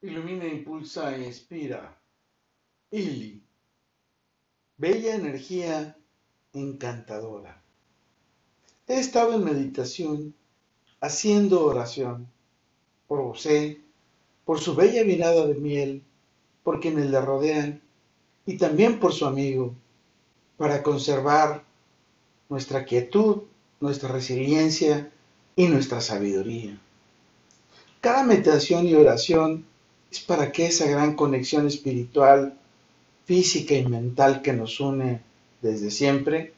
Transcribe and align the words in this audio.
Ilumina, 0.00 0.46
impulsa 0.46 1.16
e 1.16 1.26
inspira. 1.26 1.98
Ili. 2.92 3.42
Bella 4.76 5.16
energía 5.16 5.96
encantadora. 6.52 7.60
He 8.86 9.00
estado 9.00 9.34
en 9.34 9.44
meditación, 9.44 10.34
haciendo 11.00 11.64
oración 11.64 12.28
por 13.08 13.24
José, 13.24 13.80
por 14.44 14.60
su 14.60 14.76
bella 14.76 15.02
mirada 15.04 15.46
de 15.46 15.54
miel, 15.54 16.04
por 16.62 16.78
quienes 16.78 17.10
le 17.10 17.20
rodean 17.20 17.82
y 18.46 18.56
también 18.56 19.00
por 19.00 19.12
su 19.12 19.26
amigo, 19.26 19.74
para 20.56 20.82
conservar 20.84 21.64
nuestra 22.48 22.84
quietud, 22.84 23.42
nuestra 23.80 24.10
resiliencia 24.10 25.10
y 25.56 25.66
nuestra 25.66 26.00
sabiduría. 26.00 26.78
Cada 28.00 28.22
meditación 28.22 28.86
y 28.86 28.94
oración 28.94 29.66
es 30.10 30.20
para 30.20 30.52
que 30.52 30.66
esa 30.66 30.86
gran 30.86 31.14
conexión 31.14 31.66
espiritual, 31.66 32.54
física 33.24 33.74
y 33.74 33.86
mental 33.86 34.42
que 34.42 34.52
nos 34.52 34.80
une 34.80 35.20
desde 35.60 35.90
siempre, 35.90 36.52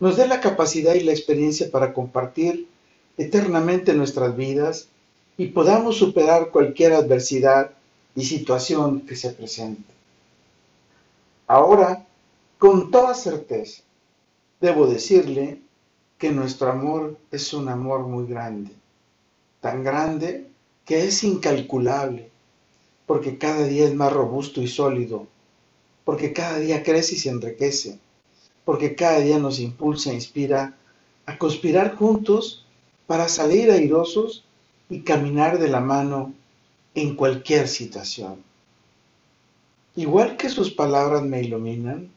nos 0.00 0.16
dé 0.16 0.26
la 0.26 0.40
capacidad 0.40 0.94
y 0.94 1.00
la 1.00 1.12
experiencia 1.12 1.70
para 1.70 1.92
compartir 1.92 2.68
eternamente 3.16 3.94
nuestras 3.94 4.36
vidas 4.36 4.88
y 5.36 5.46
podamos 5.46 5.96
superar 5.96 6.50
cualquier 6.50 6.92
adversidad 6.92 7.70
y 8.14 8.24
situación 8.24 9.00
que 9.02 9.16
se 9.16 9.30
presente. 9.30 9.92
Ahora, 11.46 12.06
con 12.58 12.90
toda 12.90 13.14
certeza, 13.14 13.82
debo 14.60 14.86
decirle 14.86 15.60
que 16.18 16.30
nuestro 16.30 16.70
amor 16.70 17.18
es 17.30 17.52
un 17.52 17.68
amor 17.68 18.06
muy 18.06 18.26
grande, 18.26 18.70
tan 19.60 19.84
grande 19.84 20.46
que 20.84 21.04
es 21.04 21.22
incalculable, 21.24 22.30
porque 23.06 23.38
cada 23.38 23.66
día 23.66 23.86
es 23.86 23.94
más 23.94 24.12
robusto 24.12 24.62
y 24.62 24.68
sólido, 24.68 25.26
porque 26.04 26.32
cada 26.32 26.58
día 26.58 26.82
crece 26.82 27.14
y 27.14 27.18
se 27.18 27.30
enriquece, 27.30 27.98
porque 28.64 28.94
cada 28.94 29.20
día 29.20 29.38
nos 29.38 29.60
impulsa 29.60 30.10
e 30.10 30.14
inspira 30.14 30.76
a 31.26 31.38
conspirar 31.38 31.96
juntos 31.96 32.64
para 33.06 33.28
salir 33.28 33.70
airosos 33.70 34.44
y 34.88 35.00
caminar 35.00 35.58
de 35.58 35.68
la 35.68 35.80
mano 35.80 36.34
en 36.94 37.16
cualquier 37.16 37.68
situación. 37.68 38.42
Igual 39.96 40.36
que 40.36 40.48
sus 40.48 40.70
palabras 40.70 41.22
me 41.22 41.42
iluminan, 41.42 42.10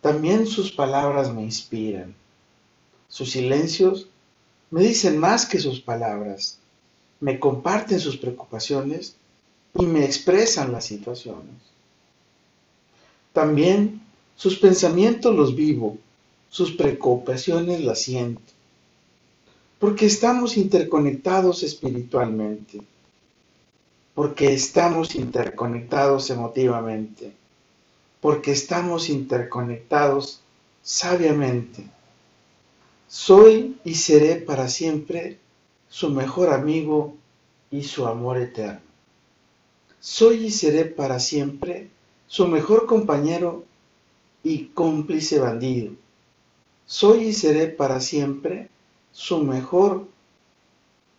también 0.00 0.46
sus 0.46 0.72
palabras 0.72 1.32
me 1.32 1.42
inspiran. 1.42 2.14
Sus 3.08 3.30
silencios 3.30 4.08
me 4.70 4.82
dicen 4.82 5.18
más 5.18 5.46
que 5.46 5.58
sus 5.58 5.80
palabras, 5.80 6.58
me 7.20 7.40
comparten 7.40 7.98
sus 7.98 8.16
preocupaciones 8.16 9.16
y 9.74 9.86
me 9.86 10.04
expresan 10.04 10.72
las 10.72 10.84
situaciones. 10.84 11.54
También 13.32 14.00
sus 14.36 14.58
pensamientos 14.58 15.34
los 15.34 15.54
vivo, 15.54 15.98
sus 16.48 16.72
preocupaciones 16.72 17.82
las 17.84 18.00
siento, 18.00 18.52
porque 19.78 20.06
estamos 20.06 20.56
interconectados 20.56 21.62
espiritualmente, 21.62 22.80
porque 24.14 24.52
estamos 24.52 25.14
interconectados 25.14 26.30
emotivamente, 26.30 27.32
porque 28.20 28.52
estamos 28.52 29.08
interconectados 29.08 30.40
sabiamente. 30.82 31.84
Soy 33.06 33.76
y 33.84 33.94
seré 33.94 34.36
para 34.36 34.68
siempre 34.68 35.38
su 35.88 36.10
mejor 36.10 36.50
amigo 36.52 37.14
y 37.70 37.84
su 37.84 38.06
amor 38.06 38.38
eterno. 38.38 38.87
Soy 40.00 40.46
y 40.46 40.50
seré 40.50 40.84
para 40.84 41.18
siempre 41.18 41.88
su 42.26 42.46
mejor 42.46 42.86
compañero 42.86 43.64
y 44.44 44.66
cómplice 44.66 45.40
bandido. 45.40 45.92
Soy 46.86 47.28
y 47.28 47.32
seré 47.32 47.66
para 47.66 48.00
siempre 48.00 48.68
su 49.12 49.38
mejor 49.42 50.06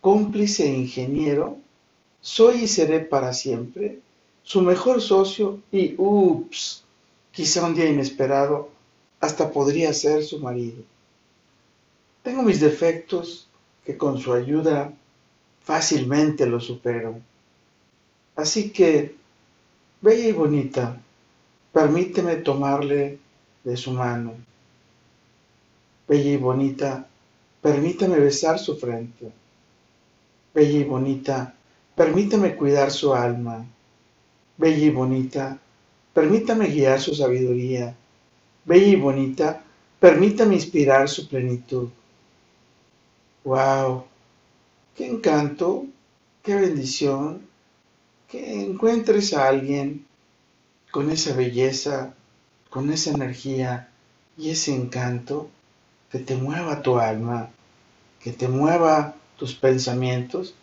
cómplice 0.00 0.66
ingeniero. 0.66 1.58
Soy 2.20 2.64
y 2.64 2.68
seré 2.68 3.00
para 3.00 3.32
siempre 3.32 4.00
su 4.42 4.62
mejor 4.62 5.00
socio 5.00 5.60
y, 5.70 5.94
ups, 5.98 6.82
quizá 7.30 7.66
un 7.66 7.74
día 7.74 7.88
inesperado, 7.88 8.70
hasta 9.20 9.50
podría 9.52 9.92
ser 9.92 10.24
su 10.24 10.40
marido. 10.40 10.82
Tengo 12.22 12.42
mis 12.42 12.60
defectos 12.60 13.46
que 13.84 13.96
con 13.96 14.18
su 14.18 14.32
ayuda 14.32 14.92
fácilmente 15.62 16.46
los 16.46 16.64
supero. 16.64 17.20
Así 18.36 18.70
que, 18.70 19.14
bella 20.00 20.28
y 20.28 20.32
bonita, 20.32 21.00
permíteme 21.72 22.36
tomarle 22.36 23.18
de 23.64 23.76
su 23.76 23.92
mano. 23.92 24.34
Bella 26.08 26.30
y 26.32 26.36
bonita, 26.36 27.06
permítame 27.62 28.18
besar 28.18 28.58
su 28.58 28.76
frente. 28.76 29.32
Bella 30.54 30.78
y 30.80 30.84
bonita, 30.84 31.54
permítame 31.94 32.56
cuidar 32.56 32.90
su 32.90 33.14
alma. 33.14 33.64
Bella 34.56 34.86
y 34.86 34.90
bonita, 34.90 35.58
permítame 36.12 36.68
guiar 36.68 37.00
su 37.00 37.14
sabiduría. 37.14 37.94
Bella 38.64 38.86
y 38.88 38.96
bonita, 38.96 39.62
permítame 40.00 40.54
inspirar 40.56 41.08
su 41.08 41.28
plenitud. 41.28 41.88
¡Wow! 43.44 44.04
¡Qué 44.94 45.06
encanto! 45.06 45.86
¡Qué 46.42 46.54
bendición! 46.56 47.49
Que 48.30 48.62
encuentres 48.62 49.34
a 49.34 49.48
alguien 49.48 50.06
con 50.92 51.10
esa 51.10 51.34
belleza, 51.34 52.14
con 52.68 52.92
esa 52.92 53.10
energía 53.10 53.90
y 54.38 54.50
ese 54.50 54.72
encanto 54.74 55.50
que 56.10 56.20
te 56.20 56.36
mueva 56.36 56.82
tu 56.82 56.98
alma, 56.98 57.50
que 58.20 58.32
te 58.32 58.46
mueva 58.46 59.16
tus 59.36 59.54
pensamientos 59.54 60.54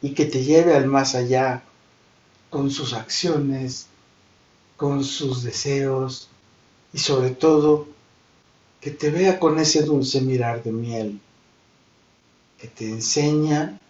y 0.00 0.10
que 0.10 0.26
te 0.26 0.44
lleve 0.44 0.76
al 0.76 0.86
más 0.86 1.16
allá 1.16 1.64
con 2.48 2.70
sus 2.70 2.92
acciones, 2.92 3.88
con 4.76 5.02
sus 5.02 5.42
deseos 5.42 6.28
y 6.92 6.98
sobre 6.98 7.30
todo 7.30 7.88
que 8.80 8.92
te 8.92 9.10
vea 9.10 9.40
con 9.40 9.58
ese 9.58 9.82
dulce 9.82 10.20
mirar 10.20 10.62
de 10.62 10.70
miel, 10.70 11.20
que 12.58 12.68
te 12.68 12.88
enseña 12.88 13.80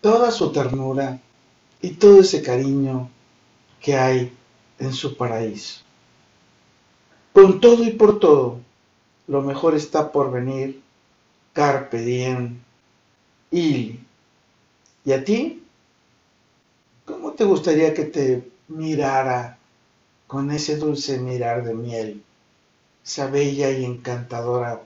toda 0.00 0.30
su 0.30 0.50
ternura 0.50 1.20
y 1.82 1.92
todo 1.92 2.20
ese 2.20 2.42
cariño 2.42 3.08
que 3.80 3.96
hay 3.96 4.32
en 4.78 4.92
su 4.92 5.16
paraíso. 5.16 5.80
Con 7.32 7.60
todo 7.60 7.84
y 7.84 7.90
por 7.90 8.18
todo, 8.18 8.60
lo 9.26 9.40
mejor 9.42 9.74
está 9.74 10.10
por 10.10 10.30
venir. 10.30 10.82
Carpe 11.52 12.02
diem. 12.02 12.58
Y, 13.50 14.00
¿y 15.04 15.12
a 15.12 15.24
ti? 15.24 15.62
¿Cómo 17.04 17.32
te 17.32 17.44
gustaría 17.44 17.94
que 17.94 18.04
te 18.04 18.50
mirara 18.68 19.58
con 20.26 20.50
ese 20.50 20.76
dulce 20.76 21.18
mirar 21.18 21.64
de 21.64 21.74
miel, 21.74 22.22
esa 23.04 23.26
bella 23.26 23.70
y 23.70 23.84
encantadora 23.84 24.82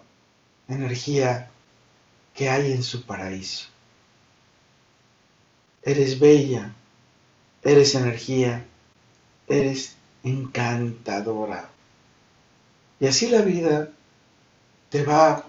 energía 0.69 1.51
que 2.35 2.49
hay 2.49 2.73
en 2.73 2.83
su 2.83 3.05
paraíso? 3.05 3.69
Eres 5.83 6.19
bella, 6.19 6.75
eres 7.65 7.95
energía, 7.95 8.65
eres 9.49 9.97
encantadora. 10.23 11.71
Y 13.01 13.07
así 13.07 13.29
la 13.29 13.43
vida 13.43 13.91
te 14.91 15.03
va 15.03 15.45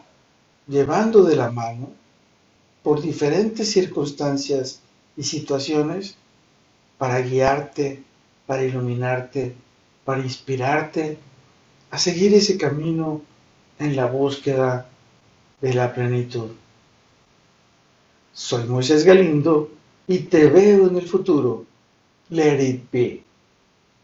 llevando 0.68 1.24
de 1.24 1.36
la 1.36 1.52
mano 1.52 1.90
por 2.82 3.02
diferentes 3.02 3.72
circunstancias 3.72 4.80
y 5.18 5.24
situaciones 5.24 6.16
para 6.98 7.20
guiarte, 7.22 8.04
para 8.48 8.64
iluminarte, 8.64 9.56
para 10.04 10.22
inspirarte 10.22 11.18
a 11.92 11.98
seguir 11.98 12.34
ese 12.34 12.58
camino 12.58 13.22
en 13.80 13.96
la 13.96 14.06
búsqueda 14.06 14.88
de 15.62 15.74
la 15.74 15.94
plenitud. 15.94 16.52
Soy 18.34 18.66
Moisés 18.66 19.04
Galindo 19.04 19.70
y 20.08 20.20
te 20.20 20.48
veo 20.48 20.88
en 20.88 20.98
el 20.98 21.08
futuro 21.08 21.66
Let 22.32 22.62
it 22.62 22.92
be. 22.92 23.25